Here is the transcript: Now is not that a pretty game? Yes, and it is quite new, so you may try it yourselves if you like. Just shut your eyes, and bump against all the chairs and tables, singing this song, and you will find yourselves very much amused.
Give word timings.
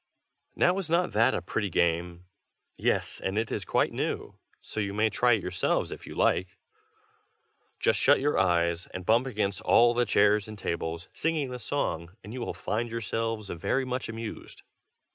Now 0.55 0.79
is 0.79 0.89
not 0.89 1.11
that 1.11 1.35
a 1.35 1.43
pretty 1.43 1.69
game? 1.69 2.25
Yes, 2.75 3.21
and 3.23 3.37
it 3.37 3.51
is 3.51 3.65
quite 3.65 3.93
new, 3.93 4.33
so 4.59 4.79
you 4.79 4.95
may 4.95 5.11
try 5.11 5.33
it 5.33 5.43
yourselves 5.43 5.91
if 5.91 6.07
you 6.07 6.15
like. 6.15 6.57
Just 7.79 7.99
shut 7.99 8.19
your 8.19 8.39
eyes, 8.39 8.87
and 8.95 9.05
bump 9.05 9.27
against 9.27 9.61
all 9.61 9.93
the 9.93 10.07
chairs 10.07 10.47
and 10.47 10.57
tables, 10.57 11.07
singing 11.13 11.51
this 11.51 11.65
song, 11.65 12.15
and 12.23 12.33
you 12.33 12.41
will 12.41 12.55
find 12.55 12.89
yourselves 12.89 13.49
very 13.49 13.85
much 13.85 14.09
amused. 14.09 14.63